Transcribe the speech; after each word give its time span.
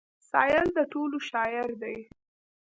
سايل 0.31 0.67
د 0.77 0.79
ټولو 0.91 1.17
شاعر 1.29 1.67
دی. 1.81 1.97